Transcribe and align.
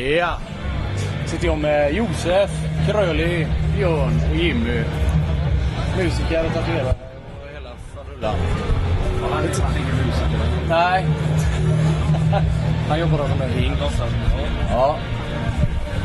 Ja. 0.00 0.38
Sitter 1.26 1.46
jag 1.46 1.58
med 1.58 1.94
Josef, 1.94 2.50
Kröli, 2.86 3.46
Björn 3.76 4.20
och 4.30 4.36
Jimmy. 4.36 4.82
Musiker 5.96 6.46
och 6.46 6.52
tatuerare 6.54 6.94
och 7.42 7.48
hela 7.54 7.70
faderullan. 7.94 8.34
Han 9.32 9.44
är 9.44 9.48
fan 9.48 9.72
ingen 9.76 10.06
musiker. 10.06 10.38
Nej. 10.68 11.04
Han 12.88 13.00
jobbar 13.00 13.18
som 13.18 13.42
en 13.42 13.50
ring. 13.58 13.72
Ja. 14.70 14.96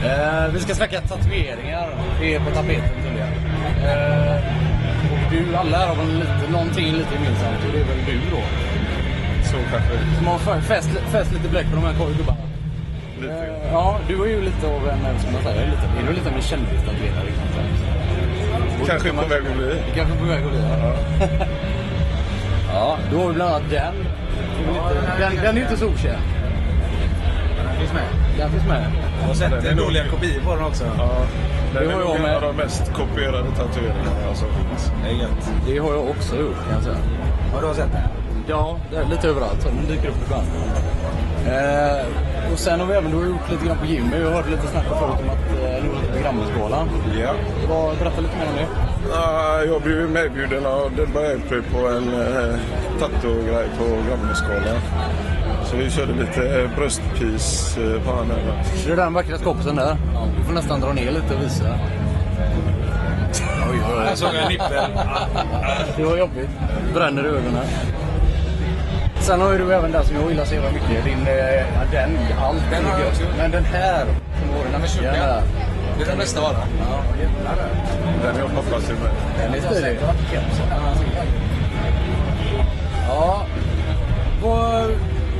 Eh, 0.05 0.47
vi 0.53 0.59
ska 0.59 0.75
snacka 0.75 1.01
tatueringar. 1.01 1.89
Det 2.19 2.35
är 2.35 2.39
på 2.39 2.51
tapeten 2.51 2.89
tydligen. 3.03 3.27
Eh, 3.85 4.35
och 5.11 5.31
du, 5.31 5.55
alla 5.55 5.77
här 5.77 5.87
har 5.87 5.95
väl 5.95 6.15
lite, 6.15 6.51
någonting 6.51 6.85
lite 6.85 7.13
gemensamt 7.13 7.65
och 7.67 7.71
det 7.73 7.79
är 7.79 7.83
väl 7.85 8.05
du 8.05 8.19
då? 8.31 8.41
Så 9.43 9.55
kanske. 9.71 10.15
Som 10.17 10.27
har 10.27 10.37
fä- 10.37 10.61
fäst, 10.61 10.89
fäst 11.11 11.31
lite 11.33 11.49
bläck 11.49 11.65
på 11.69 11.75
de 11.75 11.83
här 11.85 11.93
gubbarna. 12.17 12.37
Lite. 13.21 13.33
Eh, 13.33 13.71
ja, 13.71 13.99
du 14.07 14.23
är 14.23 14.27
ju 14.27 14.41
lite 14.41 14.67
av 14.67 14.73
en, 14.89 14.99
vad 15.13 15.21
ska 15.21 15.31
man 15.31 15.41
säga, 15.43 15.65
lite, 15.65 15.85
är 15.99 16.07
du 16.07 16.13
lite 16.13 16.29
av 16.29 16.35
en 16.35 16.41
säga. 16.41 16.65
Och 18.81 18.87
Kanske 18.87 19.09
på 19.09 19.25
väg 19.27 19.41
att 19.51 19.57
bli. 19.57 19.75
Kanske 19.95 20.15
på 20.17 20.25
väg 20.25 20.43
att 20.45 20.51
bli, 20.51 20.59
ja. 20.61 20.93
ja, 22.73 22.97
du 23.09 23.15
har 23.15 23.27
ju 23.27 23.33
bland 23.33 23.51
annat 23.51 23.69
den. 23.69 23.93
Den, 25.19 25.35
den 25.35 25.45
är 25.45 25.53
ju 25.53 25.61
inte 25.61 25.77
så 25.77 25.85
okänd. 25.85 26.21
Han 27.67 27.75
finns 27.77 27.93
med. 27.93 28.07
Den 28.37 28.51
finns 28.51 28.67
med. 28.67 28.91
Jag 29.21 29.27
har 29.27 29.33
sett 29.33 29.51
Den 29.51 29.65
en 29.65 29.77
dåliga 29.77 30.03
kopior 30.07 30.41
på 30.45 30.55
den 30.55 30.65
också. 30.65 30.83
Ja, 30.97 31.25
den 31.73 31.87
Det 31.87 31.93
har 31.93 32.01
jag 32.01 32.15
en 32.15 32.21
med. 32.21 32.35
av 32.35 32.41
de 32.41 32.55
mest 32.55 32.93
kopierade 32.93 33.49
tatueringarna 33.57 34.33
som 34.35 34.47
finns. 34.47 34.91
Det 35.03 35.09
är 35.09 35.13
gött. 35.13 35.51
Det 35.67 35.77
har 35.77 35.91
jag 35.93 36.09
också 36.09 36.35
gjort 36.35 36.55
kan 36.65 36.73
jag 36.73 36.83
säga. 36.83 36.97
Har 37.53 37.61
du 37.61 37.75
sett 37.75 37.91
den? 37.91 38.01
Ja, 38.47 38.77
det 38.91 38.97
är 38.97 39.05
lite 39.05 39.27
överallt. 39.27 39.63
Den 39.63 39.87
dyker 39.95 40.09
upp 40.09 40.15
ibland. 40.25 40.47
Eh, 41.47 42.05
och 42.55 42.59
sen 42.61 42.79
har 42.79 42.87
vi 42.87 42.93
även 42.93 43.11
du 43.11 43.17
har 43.17 43.25
gjort 43.25 43.49
lite 43.51 43.65
grann 43.65 43.77
på 43.77 43.85
Jimmy. 43.85 44.17
Jag 44.17 44.29
hörde 44.31 44.49
lite 44.49 44.67
snack 44.67 44.83
förut 44.83 45.01
om 45.01 45.29
att 45.29 45.51
eh, 45.63 45.83
du 45.83 45.89
var 45.89 46.01
lite 46.01 46.13
på 46.13 46.19
Grammisgalan. 46.23 46.89
Ja. 47.21 47.31
Vad- 47.69 47.97
Berätta 47.97 48.21
lite 48.21 48.35
mer 48.37 48.45
om 48.49 48.55
det. 48.55 48.67
Ah, 49.17 49.61
jag 49.61 49.81
blev 49.81 50.09
medbjuden 50.09 50.65
av 50.65 50.95
Delbar 50.95 51.21
April 51.21 51.61
på 51.73 51.87
en 51.87 52.13
eh, 52.13 52.55
tattoo-grej 52.99 53.67
på 53.77 53.83
Grammisgalan. 54.09 54.81
Så 55.65 55.75
vi 55.77 55.89
körde 55.91 56.13
lite 56.13 56.61
eh, 56.61 56.69
bröstpis 56.75 57.77
på 58.05 58.11
han 58.11 58.27
där. 58.27 58.63
Det 58.85 58.91
är 58.91 58.95
den 58.95 59.13
vackra 59.13 59.37
skåpisen 59.37 59.75
där. 59.75 59.97
Du 60.37 60.43
får 60.43 60.53
nästan 60.53 60.79
dra 60.81 60.93
ner 60.93 61.11
lite 61.11 61.35
och 61.35 61.41
visa. 61.43 61.65
Oj, 63.71 63.79
oj, 63.97 64.05
Jag 64.09 64.17
såg 64.17 64.29
en 64.35 64.49
nippel. 64.49 64.83
Det 65.97 66.03
var 66.03 66.17
jobbigt. 66.17 66.49
Bränner 66.93 67.23
i 67.23 67.27
ögonen. 67.27 67.65
Sen 69.25 69.41
har 69.41 69.51
ju 69.51 69.57
du 69.57 69.73
även 69.73 69.91
den 69.91 70.05
som 70.05 70.15
jag 70.15 70.29
gillar 70.29 70.45
så 70.45 70.53
jävla 70.53 70.71
mycket. 70.71 71.05
Din, 71.05 71.27
eh, 71.27 71.55
ja, 71.55 71.81
den, 71.91 72.17
allt 72.39 72.61
Den 72.71 72.85
har 72.85 72.91
jag 72.91 73.01
är 73.01 73.07
också. 73.07 73.23
Men 73.37 73.51
den 73.51 73.63
här, 73.65 74.05
nacken 74.71 74.87
tjocka. 74.87 75.11
där. 75.11 75.43
Det 75.97 76.03
är 76.03 76.07
den 76.07 76.17
bästa 76.17 76.41
varan. 76.41 76.67
Ja, 76.79 77.03
jävlar. 77.21 77.55
Den 78.23 78.35
jag 78.37 78.47
hoppas 78.47 78.85
till 78.85 78.95
mig. 78.95 79.11
Den 79.37 79.53
är 79.53 79.61
stilig. 79.61 79.97
Ja. 83.07 83.45
Vad, 84.43 84.91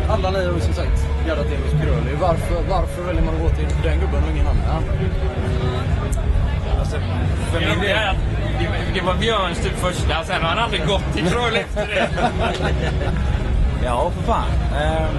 alla 0.10 0.32
ni 0.32 0.46
har 0.46 0.54
ju 0.54 0.60
som 0.60 0.74
sagt 0.74 1.08
gaddat 1.28 1.46
in 1.46 1.60
hos 1.64 1.84
Kröli. 1.84 2.16
Varför, 2.22 2.56
varför 2.70 3.02
väljer 3.02 3.24
man 3.24 3.36
att 3.36 3.42
gå 3.42 3.50
till 3.50 3.68
den 3.84 4.00
gubben 4.00 4.24
och 4.24 4.30
ingen 4.32 4.48
annan? 4.48 4.84
Alltså, 6.80 6.98
för 7.52 7.60
min 7.60 7.80
del. 7.80 8.16
Det, 8.60 9.00
det 9.00 9.02
var 9.06 9.16
Björns 9.16 9.58
typ 9.58 9.78
första, 9.78 10.24
sen 10.24 10.42
har 10.42 10.50
han 10.50 10.60
aldrig 10.60 10.88
gått 10.88 11.14
till 11.14 11.26
Kroll 11.30 11.56
efter 11.56 11.88
det. 11.88 12.10
Ja, 13.86 14.12
för 14.16 14.22
fan. 14.22 14.50
Ehm, 14.82 15.16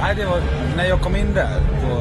nej, 0.00 0.14
det 0.16 0.26
var, 0.26 0.40
när 0.76 0.84
jag 0.84 1.00
kom 1.00 1.16
in 1.16 1.34
där 1.34 1.60
på, 1.82 1.94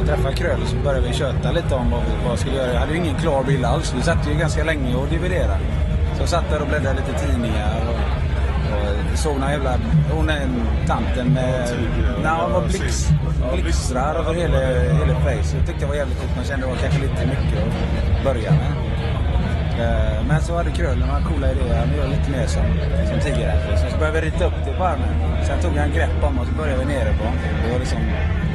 och 0.00 0.06
träffade 0.06 0.34
Kröll 0.34 0.66
så 0.66 0.76
började 0.76 1.08
vi 1.08 1.14
köta 1.14 1.52
lite 1.52 1.74
om 1.74 1.90
vad 1.90 2.00
vi 2.00 2.10
vad 2.22 2.32
jag 2.32 2.38
skulle 2.38 2.56
göra. 2.56 2.72
Jag 2.72 2.80
hade 2.80 2.92
ju 2.92 2.98
ingen 2.98 3.14
klar 3.14 3.44
bild 3.44 3.64
alls. 3.64 3.94
Vi 3.96 4.02
satt 4.02 4.28
ju 4.28 4.34
ganska 4.34 4.64
länge 4.64 4.94
och 4.94 5.08
dividerade. 5.08 5.58
Så 6.16 6.22
jag 6.22 6.28
satt 6.28 6.50
där 6.50 6.62
och 6.62 6.68
bläddrade 6.68 7.00
lite 7.00 7.26
tidningar 7.26 7.80
och, 7.88 7.94
och 9.12 9.18
såg 9.18 9.40
någon 9.40 9.50
jävla... 9.50 9.74
Hon 10.12 10.30
är 10.30 10.40
en 10.40 10.86
tanten 10.86 11.26
med... 11.26 11.68
Tyg, 11.68 11.78
Nej, 12.22 12.32
hon 12.40 12.52
var 12.52 12.60
ja, 12.60 12.66
blix, 12.68 13.08
ja, 13.42 13.62
blixtrar 13.62 14.14
över 14.14 14.34
hela, 14.34 14.58
hela 15.04 15.20
face. 15.20 15.56
Jag 15.56 15.66
tyckte 15.66 15.80
det 15.80 15.86
var 15.86 15.94
jävligt 15.94 16.20
coolt. 16.20 16.36
Man 16.36 16.44
kände 16.44 16.66
det 16.66 16.72
var 16.72 16.78
kanske 16.78 17.00
lite 17.00 17.26
mycket 17.26 17.62
att 18.18 18.24
börja 18.24 18.50
med. 18.50 18.87
Eh, 19.78 20.24
Men 20.28 20.40
så 20.42 20.56
hade 20.56 20.70
Kröll 20.70 20.98
några 20.98 21.20
coola 21.28 21.46
idéer. 21.52 21.78
Han 21.78 21.96
gör 21.96 22.08
lite 22.08 22.30
mer 22.30 22.46
som, 22.46 22.62
som 23.10 23.20
tidigare. 23.20 23.78
Så 23.92 23.98
började 23.98 24.20
vi 24.20 24.26
rita 24.26 24.44
upp 24.46 24.58
det 24.66 24.72
på 24.72 24.84
armen. 24.84 25.08
Sen 25.46 25.60
tog 25.60 25.76
han 25.76 25.90
grepp 25.92 26.22
om 26.22 26.38
och 26.38 26.46
så 26.46 26.52
började 26.52 26.78
vi 26.84 26.94
nere 26.94 27.12
på. 27.20 27.24
Det 27.64 27.72
var 27.72 27.78
liksom, 27.78 27.98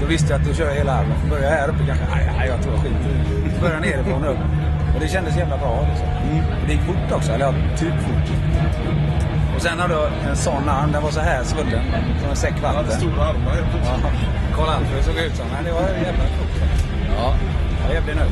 då 0.01 0.05
visste 0.05 0.33
jag 0.33 0.41
att 0.41 0.47
då 0.47 0.53
kör 0.53 0.67
jag 0.67 0.75
hela 0.75 0.93
armen. 0.93 1.17
Får 1.21 1.27
börja 1.29 1.49
här 1.49 1.67
uppe 1.69 1.83
kanske. 1.87 2.05
Nej, 2.15 2.31
nej 2.37 2.47
jag 2.47 2.61
tror 2.61 2.73
jag 2.75 2.83
skiter 2.83 3.09
i 3.09 3.13
det. 3.47 3.55
Så 3.55 3.61
började 3.61 3.87
jag 3.87 3.95
nerifrån 3.97 4.23
och 4.23 4.31
upp. 4.31 4.43
Och 4.93 4.99
det 4.99 5.07
kändes 5.07 5.37
jävla 5.37 5.57
bra. 5.57 5.87
Liksom. 5.89 6.07
Och 6.61 6.67
det 6.67 6.73
gick 6.73 6.81
fort 6.81 7.11
också. 7.11 7.31
Eller 7.31 7.45
ja, 7.45 7.53
typ 7.77 7.95
fort. 8.05 8.27
Och 9.55 9.61
sen 9.61 9.79
hade 9.79 9.93
jag 9.93 10.07
en 10.29 10.35
sån 10.35 10.69
arm. 10.69 10.91
Den 10.91 11.03
var 11.03 11.11
så 11.11 11.19
här 11.19 11.43
svullen. 11.43 11.83
Som 12.21 12.29
en 12.29 12.35
säck 12.35 12.53
Han 12.63 12.75
hade 12.75 12.87
vatten. 12.87 13.01
stora 13.01 13.23
armar 13.29 13.51
helt 13.51 13.67
Ja, 13.73 13.79
plötsligt. 13.83 14.55
Karl 14.55 14.69
Alfred 14.75 15.03
såg 15.03 15.15
ut 15.25 15.35
som. 15.35 15.45
Men 15.55 15.63
det 15.65 15.71
var 15.71 15.81
jävla 15.81 16.25
coolt. 16.35 16.55
Ja. 17.17 17.33
Jag 17.81 17.89
är 17.91 17.95
jävligt 17.95 18.15
nöjd. 18.15 18.31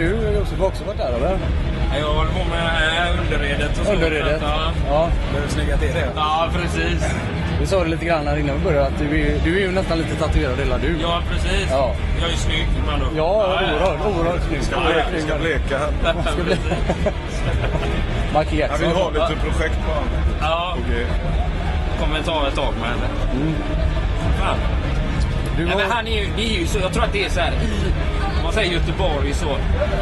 Du 0.00 0.06
Josef 0.38 0.58
har 0.58 0.66
också 0.66 0.84
varit 0.84 0.98
där 0.98 1.12
eller? 1.12 1.38
Jag 1.98 2.06
håller 2.14 2.30
på 2.30 2.44
med 2.50 2.66
äh, 3.08 3.20
underredet 3.20 3.80
och 3.80 3.86
så. 3.86 3.92
Underredet? 3.92 4.42
Ja, 4.42 4.72
Ja. 4.88 5.08
Behöver 5.30 5.48
snygga 5.48 5.76
till 5.76 5.88
det. 5.94 6.08
ja 6.16 6.48
precis. 6.52 7.04
Vi 7.60 7.66
sa 7.66 7.84
det 7.84 7.90
lite 7.90 8.04
grann 8.04 8.26
här 8.26 8.36
innan 8.36 8.56
vi 8.58 8.64
började 8.64 8.86
att 8.86 8.98
du 8.98 9.20
är, 9.20 9.34
du 9.44 9.56
är 9.56 9.60
ju 9.60 9.72
nästan 9.72 9.98
lite 9.98 10.14
tatuerad 10.16 10.58
hela 10.58 10.78
du. 10.78 10.96
Ja, 11.02 11.22
precis. 11.30 11.66
Ja. 11.70 11.94
Jag 12.18 12.26
är 12.28 12.30
ju 12.32 12.36
snygg 12.36 12.66
med 12.86 12.94
andra. 12.94 13.06
Ja, 13.16 13.44
oerhört, 13.44 14.06
oerhört 14.16 14.42
snygg. 14.48 14.62
Ska 14.62 14.80
bleka, 14.80 15.26
ska 15.26 15.38
bleka 15.38 15.78
han. 15.78 16.22
Ska 16.32 16.42
bli... 16.44 16.56
Michael 18.34 18.46
Han 18.48 18.58
Jackson. 18.58 18.78
vill 18.88 18.96
ha 18.96 19.10
lite 19.10 19.40
projekt 19.44 19.78
på 19.86 19.90
honom. 19.92 20.08
Ja, 20.40 20.76
Okej. 20.86 21.06
kommer 22.00 22.22
ta 22.22 22.48
ett 22.48 22.54
tag 22.54 22.74
med 22.80 22.88
henne. 22.88 23.08
Fan. 24.40 24.58
Du 25.56 25.64
Nej, 25.64 25.72
har... 25.74 25.80
men 25.80 25.90
han 25.90 26.06
är 26.06 26.20
ju, 26.22 26.28
det 26.36 26.42
är 26.42 26.60
ju 26.60 26.66
så, 26.66 26.78
jag 26.78 26.92
tror 26.92 27.04
att 27.04 27.12
det 27.12 27.24
är 27.24 27.30
så 27.30 27.40
här 27.40 27.52
i, 27.52 27.92
man 28.50 28.54
säger 28.54 28.72
Göteborg 28.72 29.34
så, 29.34 29.58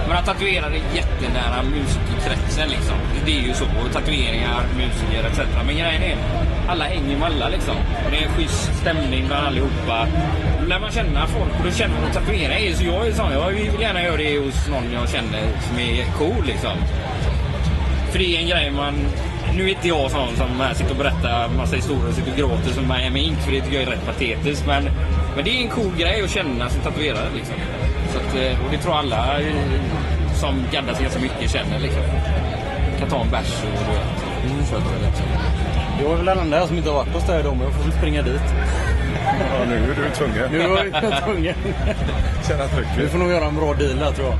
men 0.08 0.16
att 0.16 0.26
tatuera 0.26 0.66
är 0.66 0.82
jättenära 0.94 1.62
musikerkretsen 1.62 2.68
liksom. 2.68 2.96
Det 3.26 3.38
är 3.38 3.42
ju 3.42 3.54
så. 3.54 3.64
Tatueringar, 3.92 4.60
musiker 4.76 5.24
etc. 5.30 5.38
Men 5.66 5.76
grejen 5.76 6.02
är, 6.02 6.16
alla 6.68 6.84
hänger 6.84 7.16
med 7.16 7.26
alla 7.26 7.48
liksom. 7.48 7.76
Och 8.04 8.10
det 8.10 8.16
är 8.16 8.22
en 8.22 8.32
schysst 8.32 8.74
stämning 8.80 9.26
bland 9.26 9.46
allihopa. 9.46 10.06
Då 10.60 10.66
lär 10.66 10.80
man 10.80 10.90
känna 10.90 11.26
folk 11.26 11.52
och 11.58 11.64
då 11.64 11.70
känner 11.70 11.94
man 11.94 12.04
att 12.04 12.14
tatuera 12.14 12.54
är 12.58 12.74
så. 12.74 12.84
Jag 12.84 13.06
är 13.06 13.12
sån, 13.12 13.32
jag 13.32 13.48
vill 13.48 13.80
gärna 13.80 14.02
göra 14.02 14.16
det 14.16 14.38
hos 14.38 14.68
någon 14.68 14.92
jag 14.92 15.08
känner 15.08 15.42
som 15.68 15.78
är 15.78 16.04
cool 16.18 16.44
liksom. 16.46 16.76
För 18.10 18.18
det 18.18 18.36
är 18.36 18.40
en 18.40 18.48
grej 18.48 18.70
man... 18.70 18.94
Nu 19.54 19.64
är 19.64 19.68
inte 19.68 19.88
jag 19.88 20.10
sån 20.10 20.36
som 20.36 20.60
här 20.60 20.74
sitter 20.74 20.90
och 20.90 20.96
berättar 20.96 21.48
massa 21.48 21.76
historier 21.76 22.08
och 22.08 22.14
sitter 22.14 22.32
och 22.32 22.38
gråter 22.38 22.70
som 22.70 22.88
Miami 22.88 23.20
Ink 23.20 23.38
för 23.38 23.52
det 23.52 23.60
tycker 23.60 23.74
jag 23.74 23.82
är 23.82 23.90
rätt 23.90 24.06
patetiskt. 24.06 24.66
Men, 24.66 24.84
men 25.36 25.44
det 25.44 25.50
är 25.50 25.62
en 25.62 25.68
cool 25.68 25.92
grej 25.98 26.22
att 26.22 26.30
känna 26.30 26.68
som 26.68 26.80
tatuerare 26.80 27.28
liksom. 27.36 27.54
Så 28.12 28.18
att, 28.18 28.34
eh, 28.34 28.64
och 28.64 28.70
det 28.70 28.78
tror 28.78 28.94
alla 28.98 29.40
eh, 29.40 29.54
som 30.34 30.64
gaddar 30.72 30.94
sig 30.94 31.02
ganska 31.02 31.20
mycket 31.20 31.50
känner 31.50 31.78
liksom. 31.78 32.02
Kan 32.98 33.08
ta 33.08 33.20
en 33.20 33.30
bärs 33.30 33.62
och 33.62 33.68
du 33.88 33.92
vet. 34.58 34.68
köta 34.70 34.82
det 35.00 35.06
liksom. 35.06 35.26
Jag 36.02 36.12
är 36.12 36.16
väl 36.16 36.24
den 36.26 36.38
enda 36.38 36.66
som 36.66 36.76
inte 36.76 36.90
har 36.90 36.96
varit 36.96 37.26
dig 37.26 37.42
då, 37.42 37.50
men 37.54 37.62
jag 37.62 37.72
får 37.72 37.82
väl 37.84 37.92
springa 37.92 38.22
dit. 38.22 38.40
Ja, 39.24 39.64
nu 39.68 39.74
är 39.74 39.86
du 39.86 40.10
tvungen. 40.14 40.52
Nu 40.52 40.60
är 40.60 41.02
jag 41.02 41.24
tvungen. 41.24 41.54
Känna 42.48 42.64
Vi 42.64 42.68
trycket. 42.76 43.10
får 43.12 43.18
nog 43.18 43.30
göra 43.30 43.44
en 43.44 43.56
bra 43.56 43.74
deal 43.74 43.98
där 43.98 44.10
tror 44.12 44.26
jag. 44.28 44.38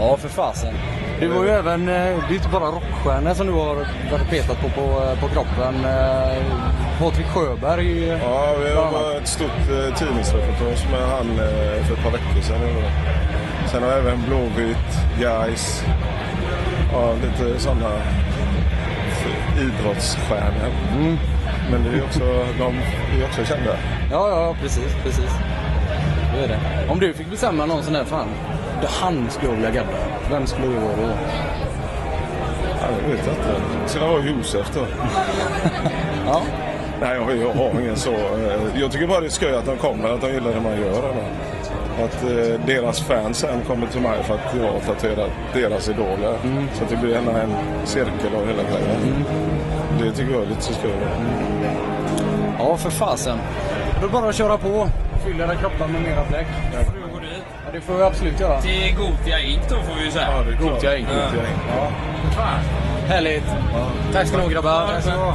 Ja, 0.00 0.16
för 0.16 0.28
fasen. 0.28 0.74
Du 1.20 1.28
var 1.28 1.44
ju 1.44 1.50
även, 1.50 1.88
eh, 1.88 1.94
det 2.28 2.34
är 2.34 2.34
inte 2.34 2.48
bara 2.48 2.64
rockstjärnor 2.64 3.34
som 3.34 3.46
du 3.46 3.52
har 3.52 3.86
petat 4.30 4.60
på, 4.60 4.68
på, 4.68 5.16
på 5.20 5.28
kroppen. 5.28 5.74
Patrik 6.98 7.26
Sjöberg. 7.26 8.06
Ja, 8.06 8.54
vi 8.64 8.72
har 8.72 9.16
ett 9.16 9.28
stort 9.28 9.70
eh, 9.70 9.94
tidningsreportage 9.94 10.90
med 10.90 11.00
han 11.00 11.30
eh, 11.30 11.84
för 11.84 11.94
ett 11.94 12.02
par 12.02 12.10
veckor 12.10 12.40
sedan. 12.42 12.60
Sen 13.70 13.82
har 13.82 13.90
även 13.90 14.22
Blåvitt, 14.26 15.20
Gais, 15.20 15.84
ja, 16.92 17.12
lite 17.12 17.60
sådana 17.60 17.90
idrottsstjärnor. 19.60 20.72
Men 21.70 21.84
det 21.84 21.98
är 21.98 22.04
också, 22.04 22.20
de 22.58 22.74
är 23.20 23.24
också 23.28 23.44
kända. 23.44 23.76
Ja, 24.10 24.28
ja, 24.30 24.56
precis, 24.62 24.94
precis. 25.02 25.30
Det 26.34 26.44
är 26.44 26.48
det. 26.48 26.58
Om 26.88 27.00
du 27.00 27.12
fick 27.12 27.30
bestämma 27.30 27.66
någon 27.66 27.82
sån 27.82 27.92
där, 27.92 28.04
fan, 28.04 28.28
det 28.80 28.88
han 28.90 29.30
skulle 29.30 29.48
jag 29.48 29.56
vilja 29.56 29.70
gadda. 29.70 29.98
Vem 30.30 30.46
skulle 30.46 30.66
det 30.66 30.80
vara 30.80 30.96
då? 30.96 31.12
Ja, 32.80 32.86
jag 33.02 33.08
vet 33.08 33.26
inte. 33.26 33.60
Sen 33.86 34.02
har 34.02 34.08
jag 34.08 34.26
Josef 34.26 34.70
då. 34.74 34.80
Ja. 36.26 36.42
Nej, 37.00 37.16
jag, 37.16 37.36
jag 37.36 37.52
har 37.54 37.80
ingen 37.80 37.96
så. 37.96 38.10
eh, 38.12 38.80
Jag 38.80 38.92
tycker 38.92 39.06
bara 39.06 39.20
det 39.20 39.26
är 39.26 39.30
skoj 39.30 39.54
att 39.54 39.66
de 39.66 39.76
kommer, 39.76 40.08
att 40.14 40.20
de 40.20 40.28
gillar 40.32 40.50
det 40.54 40.60
man 40.60 40.72
gör. 40.80 40.98
Eller? 41.10 41.24
Att 42.04 42.22
eh, 42.22 42.60
deras 42.66 43.00
fans 43.00 43.38
sen 43.38 43.60
kommer 43.66 43.86
till 43.86 44.00
mig 44.00 44.22
för 44.22 44.34
att 44.34 44.54
jag 44.60 44.72
har 44.72 44.80
tatuerat 44.80 45.30
deras 45.54 45.88
idoler. 45.88 46.36
Så 46.74 46.84
att 46.84 46.90
det 46.90 46.96
blir 46.96 47.16
en, 47.16 47.28
en 47.28 47.54
cirkel 47.84 48.34
av 48.36 48.46
hela 48.46 48.62
grejen. 48.62 49.24
Det 50.02 50.10
tycker 50.12 50.32
jag 50.32 50.42
är 50.42 50.46
lite 50.46 50.62
så 50.62 50.72
skoj. 50.72 50.90
Ja, 52.58 52.76
för 52.76 52.90
fasen. 52.90 53.38
Då 53.94 53.98
är 53.98 54.02
det 54.02 54.12
bara 54.12 54.28
att 54.28 54.34
köra 54.34 54.58
på. 54.58 54.88
Fylla 55.24 55.44
era 55.44 55.54
kroppar 55.54 55.88
med 55.88 56.02
mera 56.02 56.24
bläck. 56.28 56.46
Får 56.72 56.94
du 56.94 57.14
gå 57.14 57.20
dit? 57.20 57.30
Ja, 57.66 57.70
det 57.72 57.80
får 57.80 57.94
vi 57.94 58.02
absolut 58.02 58.40
göra. 58.40 58.60
Till 58.60 58.94
Gotia 58.98 59.40
Inc 59.40 59.62
då 59.68 59.74
får 59.76 59.94
vi 59.98 60.04
ju 60.04 60.10
säga. 60.10 60.28
Ja, 60.30 60.42
det 60.42 60.66
är. 60.66 60.70
Gothia 60.70 60.96
Inc. 60.98 61.08
Ja. 61.76 61.88
Härligt. 63.08 63.44
Tack 64.12 64.26
ska 64.26 64.36
ni 64.36 64.42
ha 64.42 64.50
grabbar. 64.50 64.86
Tack 64.94 65.02
så 65.04 65.10
du 65.10 65.16
ha. 65.16 65.34